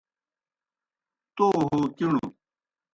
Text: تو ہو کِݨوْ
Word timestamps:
تو 1.35 1.45
ہو 1.57 1.69
کِݨوْ 1.97 2.19